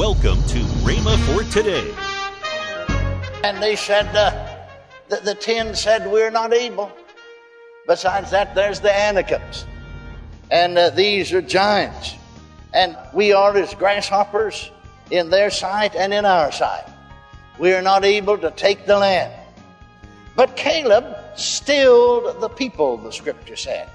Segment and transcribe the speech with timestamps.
[0.00, 1.92] Welcome to Rhema for today.
[3.44, 4.64] And they said, uh,
[5.10, 6.90] the, the ten said, We're not able.
[7.86, 9.66] Besides that, there's the Anakims.
[10.50, 12.14] And uh, these are giants.
[12.72, 14.70] And we are as grasshoppers
[15.10, 16.88] in their sight and in our sight.
[17.58, 19.34] We are not able to take the land.
[20.34, 23.90] But Caleb stilled the people, the scripture said.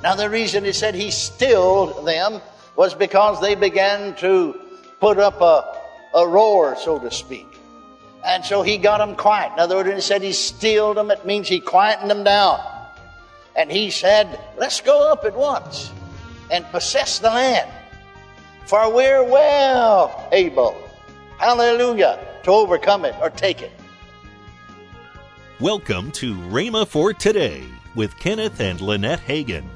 [0.00, 2.40] Now, the reason he said he stilled them
[2.76, 4.60] was because they began to
[5.04, 7.46] put up a, a roar, so to speak.
[8.24, 9.52] And so he got them quiet.
[9.52, 12.58] In other words, he said he stilled them, it means he quietened them down.
[13.54, 15.92] And he said, Let's go up at once
[16.50, 17.70] and possess the land.
[18.64, 20.74] For we're well able,
[21.36, 23.72] hallelujah, to overcome it or take it.
[25.60, 27.62] Welcome to Rhema for Today
[27.94, 29.73] with Kenneth and Lynette Hagin.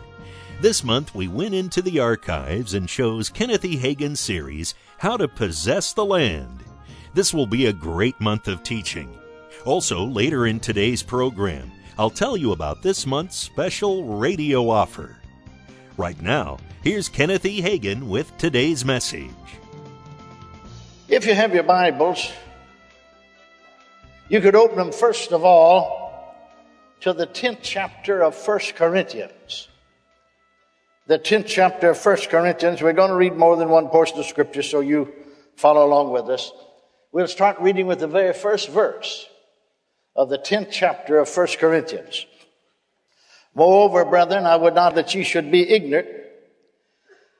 [0.61, 3.77] This month we went into the archives and chose Kenneth E.
[3.77, 6.65] Hagin's series, How to Possess the Land.
[7.15, 9.17] This will be a great month of teaching.
[9.65, 15.17] Also, later in today's program, I'll tell you about this month's special radio offer.
[15.97, 17.63] Right now, here's Kenneth E.
[17.63, 19.31] Hagin with today's message.
[21.07, 22.33] If you have your Bibles,
[24.29, 26.37] you could open them first of all
[27.03, 29.69] to the 10th chapter of 1 Corinthians.
[31.09, 32.83] The 10th chapter of 1 Corinthians.
[32.83, 35.11] We're going to read more than one portion of Scripture, so you
[35.57, 36.53] follow along with us.
[37.13, 39.27] We'll start reading with the very first verse
[40.15, 42.27] of the 10th chapter of 1 Corinthians.
[43.55, 46.09] Moreover, brethren, I would not that ye should be ignorant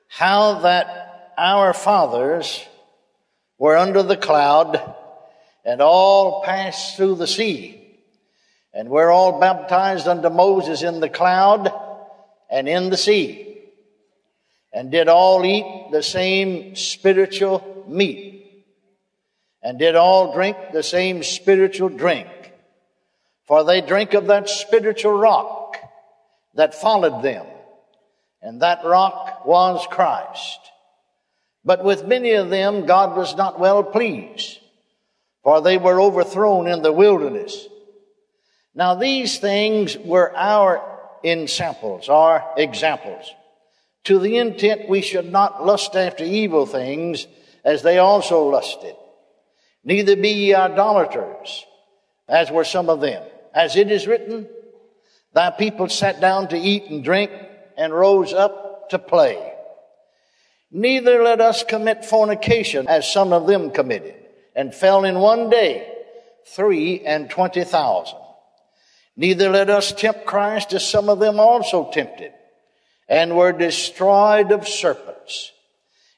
[0.07, 2.65] how that our fathers
[3.59, 4.81] were under the cloud
[5.63, 7.87] and all passed through the sea
[8.73, 11.71] and were all baptized unto Moses in the cloud
[12.49, 13.45] and in the sea
[14.71, 18.65] and did all eat the same spiritual meat
[19.61, 22.27] and did all drink the same spiritual drink
[23.45, 25.77] for they drink of that spiritual rock
[26.53, 27.45] that followed them
[28.41, 30.59] and that rock was Christ.
[31.65, 34.59] But with many of them, God was not well pleased,
[35.43, 37.67] for they were overthrown in the wilderness.
[38.73, 40.81] Now, these things were our
[41.23, 43.33] ensamples, our examples,
[44.05, 47.27] to the intent we should not lust after evil things
[47.63, 48.95] as they also lusted.
[49.83, 51.65] Neither be ye idolaters,
[52.27, 53.23] as were some of them.
[53.53, 54.47] As it is written,
[55.33, 57.31] Thy people sat down to eat and drink
[57.77, 59.53] and rose up to play.
[60.71, 64.15] Neither let us commit fornication as some of them committed
[64.55, 65.91] and fell in one day
[66.45, 68.19] three and twenty thousand.
[69.15, 72.33] Neither let us tempt Christ as some of them also tempted
[73.09, 75.51] and were destroyed of serpents.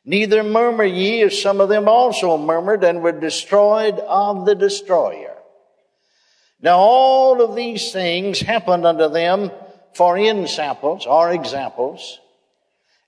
[0.04, 5.38] Neither murmur ye as some of them also murmured and were destroyed of the destroyer.
[6.60, 9.52] Now all of these things happened unto them
[9.94, 12.20] for ensamples or examples,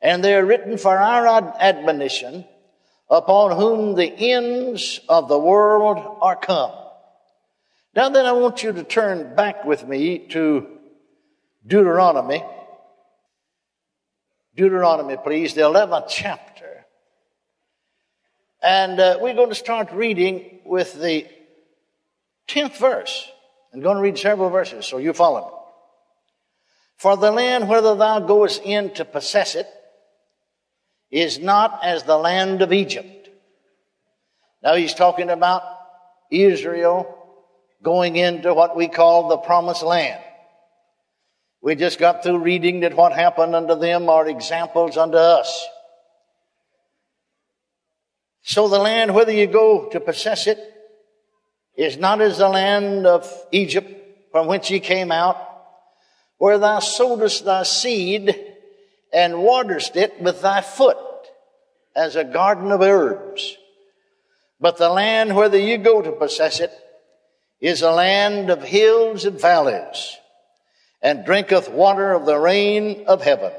[0.02, 1.28] and they are written for our
[1.60, 2.46] admonition
[3.10, 6.72] upon whom the ends of the world are come.
[7.96, 10.68] Now then I want you to turn back with me to
[11.66, 12.44] Deuteronomy.
[14.56, 16.86] Deuteronomy, please, the 11th chapter.
[18.62, 21.28] And uh, we're going to start reading with the
[22.48, 23.30] 10th verse.
[23.74, 25.58] I'm going to read several verses, so you follow me.
[26.98, 29.68] For the land whither thou goest in to possess it
[31.12, 33.30] is not as the land of Egypt.
[34.62, 35.64] Now he's talking about
[36.32, 37.18] Israel
[37.82, 40.23] going into what we call the promised land.
[41.64, 45.66] We just got through reading that what happened unto them are examples unto us.
[48.42, 50.60] So the land, whether you go to possess it,
[51.78, 53.90] is not as the land of Egypt
[54.34, 55.38] from whence ye came out,
[56.38, 58.38] where thou sowedest thy seed
[59.14, 60.98] and waterest it with thy foot
[61.96, 63.56] as a garden of herbs.
[64.60, 66.74] But the land whither you go to possess it
[67.62, 70.18] is a land of hills and valleys
[71.04, 73.52] and drinketh water of the rain of heaven.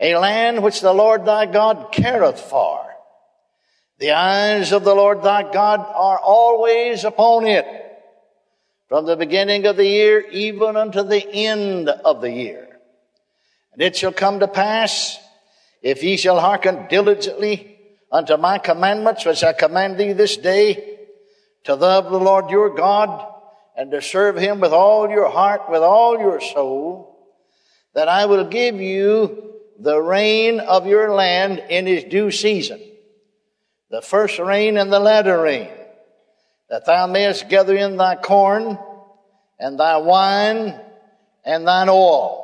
[0.00, 2.86] A land which the Lord thy God careth for
[3.98, 7.66] the eyes of the Lord thy God are always upon it,
[8.88, 12.78] from the beginning of the year even unto the end of the year.
[13.72, 15.18] And it shall come to pass,
[15.82, 17.78] if ye shall hearken diligently
[18.12, 20.98] unto my commandments, which I command thee this day,
[21.64, 23.26] to love the Lord your God,
[23.76, 27.36] and to serve him with all your heart, with all your soul,
[27.94, 32.80] that I will give you the rain of your land in his due season
[33.90, 35.70] the first rain and the latter rain,
[36.68, 38.78] that thou mayest gather in thy corn
[39.58, 40.78] and thy wine
[41.44, 42.42] and thine oil.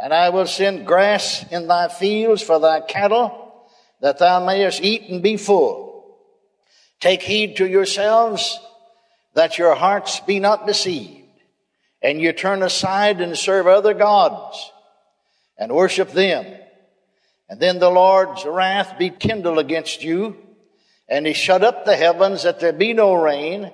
[0.00, 3.66] And I will send grass in thy fields for thy cattle,
[4.00, 6.16] that thou mayest eat and be full.
[7.00, 8.60] Take heed to yourselves
[9.36, 11.28] that your hearts be not deceived,
[12.00, 14.72] and you turn aside and serve other gods
[15.58, 16.46] and worship them.
[17.50, 20.38] And then the Lord's wrath be kindled against you,
[21.06, 23.70] and he shut up the heavens that there be no rain,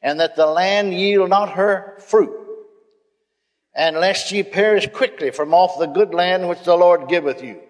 [0.00, 2.38] and that the land yield not her fruit.
[3.74, 7.60] And lest ye perish quickly from off the good land which the Lord giveth you.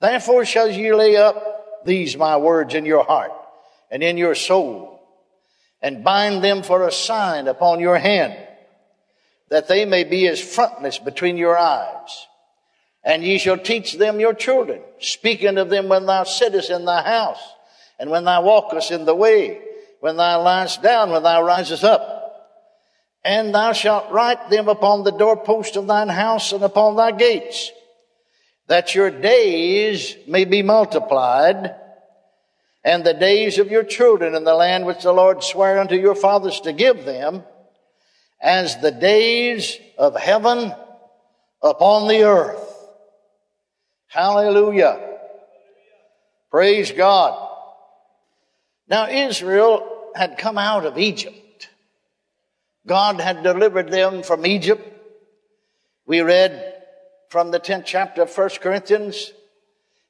[0.00, 3.32] Therefore shall ye lay up these my words in your heart
[3.90, 4.93] and in your soul,
[5.84, 8.34] and bind them for a sign upon your hand,
[9.50, 12.26] that they may be as frontlets between your eyes.
[13.04, 17.02] And ye shall teach them your children, speaking of them when thou sittest in thy
[17.02, 17.42] house,
[17.98, 19.60] and when thou walkest in the way,
[20.00, 22.48] when thou liest down, when thou risest up.
[23.22, 27.70] And thou shalt write them upon the doorpost of thine house and upon thy gates,
[28.68, 31.74] that your days may be multiplied,
[32.84, 36.14] and the days of your children in the land which the Lord sware unto your
[36.14, 37.42] fathers to give them,
[38.40, 40.72] as the days of heaven
[41.62, 42.60] upon the earth.
[44.06, 45.00] Hallelujah.
[46.50, 47.48] Praise God.
[48.86, 51.70] Now Israel had come out of Egypt.
[52.86, 54.82] God had delivered them from Egypt.
[56.06, 56.74] We read
[57.30, 59.32] from the 10th chapter of 1 Corinthians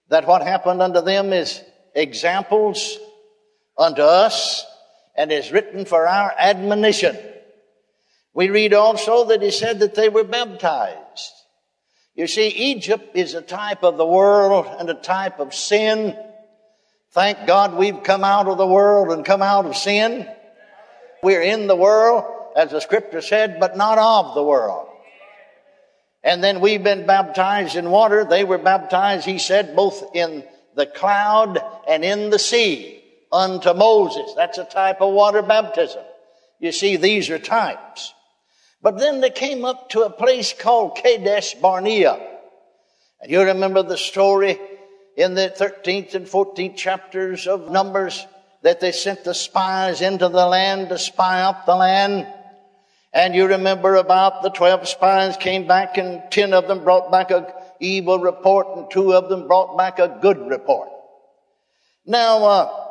[0.09, 1.63] that what happened unto them is
[1.95, 2.99] examples
[3.79, 4.67] unto us
[5.17, 7.17] and is written for our admonition.
[8.33, 11.33] We read also that he said that they were baptized.
[12.15, 16.17] You see, Egypt is a type of the world and a type of sin.
[17.13, 20.29] Thank God we've come out of the world and come out of sin.
[21.23, 22.25] We're in the world,
[22.57, 24.89] as the scripture said, but not of the world.
[26.23, 28.25] And then we've been baptized in water.
[28.25, 30.45] They were baptized, he said, both in
[30.75, 34.33] the cloud and in the sea unto Moses.
[34.37, 36.03] That's a type of water baptism.
[36.59, 38.15] You see, these are types.
[38.83, 42.19] But then they came up to a place called Kadesh Barnea.
[43.21, 44.59] And you remember the story
[45.17, 48.27] in the 13th and 14th chapters of Numbers
[48.63, 52.27] that they sent the spies into the land to spy out the land.
[53.13, 57.31] And you remember about the 12 spies came back and 10 of them brought back
[57.31, 60.89] a evil report and two of them brought back a good report.
[62.07, 62.85] Now, uh,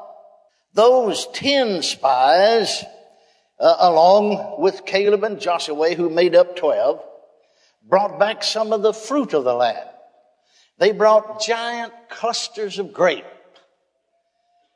[0.73, 2.83] those 10 spies
[3.59, 7.01] uh, along with Caleb and Joshua, who made up 12,
[7.87, 9.87] brought back some of the fruit of the land.
[10.79, 13.25] They brought giant clusters of grape.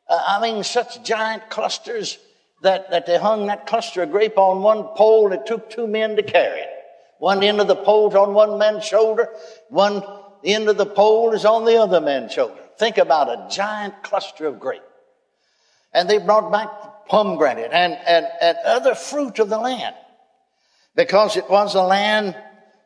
[0.08, 2.18] Uh, I mean, such giant clusters
[2.62, 5.26] that, that they hung that cluster of grape on one pole.
[5.26, 6.77] and It took two men to carry it.
[7.20, 9.30] One end of the pole is on one man's shoulder.
[9.70, 10.04] One
[10.44, 12.62] end of the pole is on the other man's shoulder.
[12.78, 14.82] Think about a giant cluster of grape.
[15.94, 19.96] And they brought back pomegranate and, and, and other fruit of the land
[20.96, 22.36] because it was a land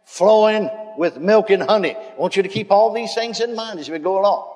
[0.06, 1.96] flowing with milk and honey.
[1.96, 4.48] I want you to keep all these things in mind as we go along.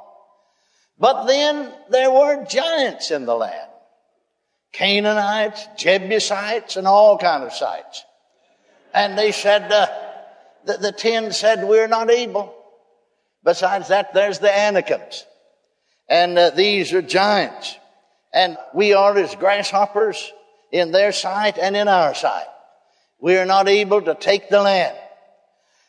[0.97, 3.69] But then there were giants in the land.
[4.71, 8.03] Canaanites, Jebusites, and all kind of sites.
[8.95, 9.87] And they said, uh,
[10.65, 12.55] the, the ten said, we're not able.
[13.43, 15.25] Besides that, there's the Anakims.
[16.09, 17.77] And uh, these are giants
[18.35, 20.31] and we are as grasshoppers
[20.71, 22.45] in their sight and in our sight.
[23.19, 24.95] We are not able to take the land.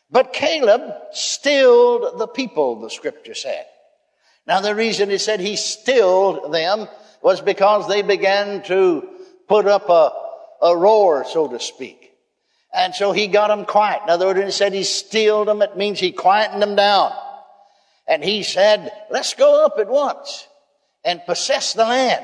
[0.09, 3.65] But Caleb stilled the people, the scripture said.
[4.47, 6.87] Now the reason he said he stilled them
[7.21, 9.07] was because they began to
[9.49, 10.11] put up a,
[10.65, 11.96] a roar, so to speak.
[12.77, 14.03] And so he got them quiet.
[14.03, 17.11] In other words, when he said he stilled them, it means he quietened them down.
[18.07, 20.47] And he said, let's go up at once
[21.03, 22.23] and possess the land.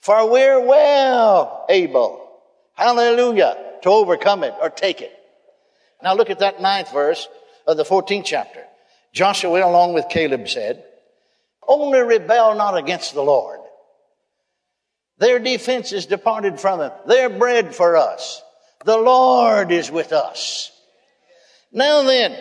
[0.00, 2.24] For we're well able,
[2.74, 5.12] hallelujah, to overcome it or take it.
[6.04, 7.26] Now look at that ninth verse
[7.66, 8.62] of the 14th chapter.
[9.12, 10.84] Joshua, went along with Caleb, said,
[11.66, 13.58] Only rebel not against the Lord.
[15.18, 16.92] Their defense is departed from them.
[17.08, 18.40] They're bread for us.
[18.84, 20.70] The Lord is with us.
[21.72, 22.36] Now then,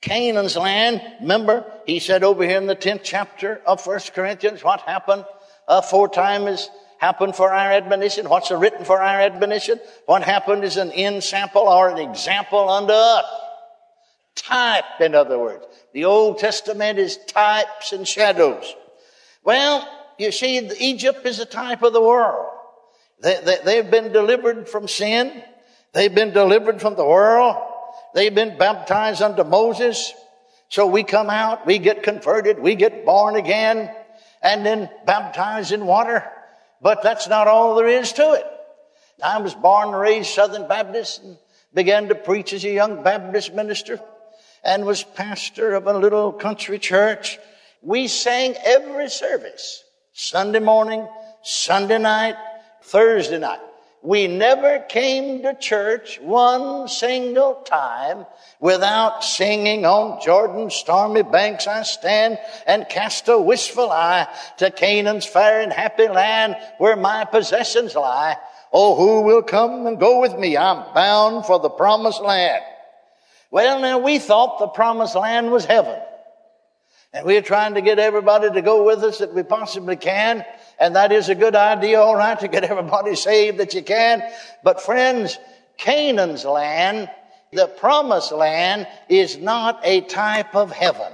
[0.00, 4.80] Canaan's land, remember, he said over here in the 10th chapter of 1 Corinthians, what
[4.80, 5.24] happened
[5.68, 6.68] uh, aforetime has
[6.98, 8.28] happened for our admonition.
[8.28, 9.78] What's written for our admonition?
[10.06, 13.24] What happened is an ensample or an example unto us.
[14.34, 15.64] Type, in other words.
[15.92, 18.74] The Old Testament is types and shadows.
[19.44, 22.51] Well, you see, Egypt is a type of the world.
[23.22, 25.42] They, they, they've been delivered from sin.
[25.92, 27.56] They've been delivered from the world.
[28.14, 30.12] They've been baptized unto Moses.
[30.68, 33.94] So we come out, we get converted, we get born again,
[34.42, 36.24] and then baptized in water.
[36.80, 38.46] But that's not all there is to it.
[39.22, 41.36] I was born and raised Southern Baptist and
[41.74, 44.00] began to preach as a young Baptist minister
[44.64, 47.38] and was pastor of a little country church.
[47.82, 49.84] We sang every service.
[50.12, 51.06] Sunday morning,
[51.42, 52.36] Sunday night,
[52.82, 53.60] Thursday night.
[54.02, 58.26] We never came to church one single time
[58.58, 64.26] without singing on Jordan's stormy banks I stand and cast a wistful eye
[64.58, 68.36] to Canaan's fair and happy land where my possessions lie.
[68.72, 70.56] Oh, who will come and go with me?
[70.56, 72.62] I'm bound for the promised land.
[73.52, 76.00] Well, now we thought the promised land was heaven.
[77.12, 80.44] And we're trying to get everybody to go with us that we possibly can.
[80.78, 84.22] And that is a good idea, all right, to get everybody saved that you can.
[84.64, 85.38] But friends,
[85.78, 87.10] Canaan's land,
[87.52, 91.12] the promised land, is not a type of heaven.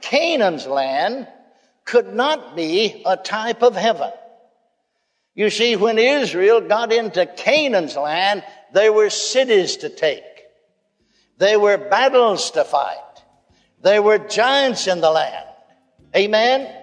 [0.00, 1.28] Canaan's land
[1.84, 4.10] could not be a type of heaven.
[5.34, 10.24] You see, when Israel got into Canaan's land, there were cities to take.
[11.38, 12.96] There were battles to fight.
[13.80, 15.46] There were giants in the land.
[16.16, 16.74] Amen?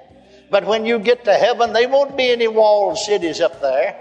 [0.50, 3.96] But when you get to heaven, there won't be any walled cities up there.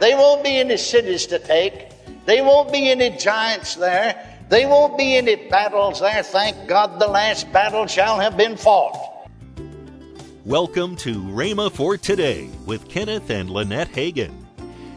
[0.00, 1.90] There won't be any cities to take.
[2.26, 4.36] There won't be any giants there.
[4.48, 6.22] There won't be any battles there.
[6.22, 9.28] Thank God the last battle shall have been fought.
[10.44, 14.32] Welcome to Rhema for Today with Kenneth and Lynette Hagin.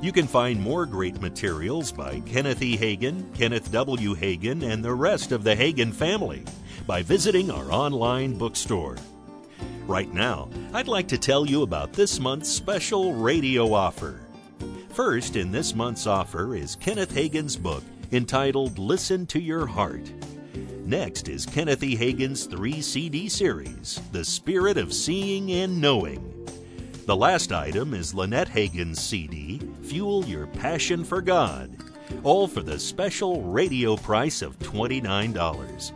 [0.01, 2.77] You can find more great materials by Kenneth E.
[2.77, 4.15] Hagin, Kenneth W.
[4.15, 6.43] Hagin, and the rest of the Hagin family
[6.87, 8.97] by visiting our online bookstore.
[9.89, 14.19] Right now, I'd like to tell you about this month's special radio offer.
[14.89, 20.13] First in this month's offer is Kenneth Hagin's book entitled Listen to Your Heart.
[20.85, 21.95] Next is Kenneth E.
[21.95, 26.47] Hagin's three CD series, The Spirit of Seeing and Knowing.
[27.07, 31.75] The last item is Lynette Hagin's CD, Fuel Your Passion for God,
[32.21, 35.91] all for the special radio price of $29.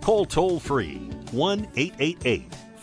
[0.00, 2.63] Call toll free 1 888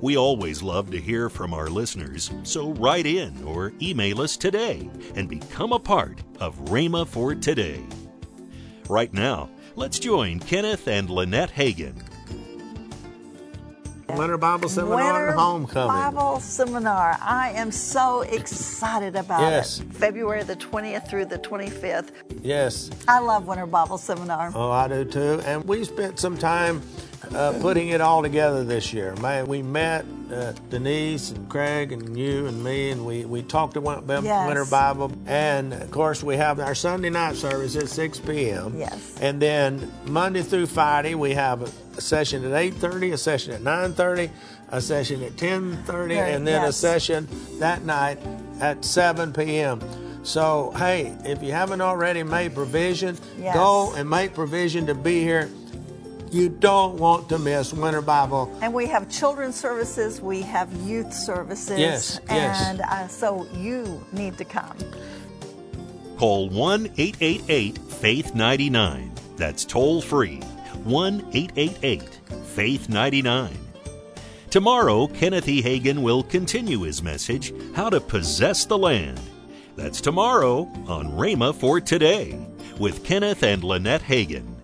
[0.00, 4.88] We always love to hear from our listeners, so write in or email us today
[5.16, 7.82] and become a part of Rhema for Today.
[8.88, 12.04] Right now, let's join Kenneth and Lynette Hagin.
[14.10, 15.88] Winter Bible Seminar Winter and Homecoming.
[16.12, 17.18] Bible Seminar.
[17.20, 19.80] I am so excited about Yes.
[19.80, 19.92] it.
[19.92, 22.12] February the 20th through the 25th.
[22.42, 22.88] Yes.
[23.06, 24.50] I love Winter Bible Seminar.
[24.54, 25.42] Oh, I do too.
[25.44, 26.80] And we spent some time
[27.34, 29.14] uh, putting it all together this year.
[29.16, 33.76] Man, we met uh, Denise and Craig and you and me, and we, we talked
[33.76, 34.46] about Yes.
[34.46, 35.12] Winter Bible.
[35.26, 38.78] And of course, we have our Sunday night service at 6 p.m.
[38.78, 39.18] Yes.
[39.20, 44.30] And then Monday through Friday, we have a session at 8:30, a session at 9:30,
[44.70, 47.26] a session at 10:30, Right, and then a session
[47.58, 48.18] that night
[48.60, 49.80] at 7 p.m.
[50.24, 53.54] So, hey, if you haven't already made provision, Yes.
[53.54, 55.48] go and make provision to be here.
[56.30, 58.54] You don't want to miss Winter Bible.
[58.60, 61.78] And we have children's services, we have youth services.
[61.78, 62.66] Yes, yes.
[62.68, 64.76] And uh, so you need to come.
[66.18, 69.12] Call 1 888 Faith 99.
[69.36, 70.40] That's toll free
[70.84, 72.02] 1 888
[72.46, 73.56] Faith 99.
[74.50, 75.62] Tomorrow, Kenneth E.
[75.62, 79.20] Hagin will continue his message, How to Possess the Land.
[79.76, 82.38] That's tomorrow on Rhema for Today
[82.78, 84.57] with Kenneth and Lynette Hagin.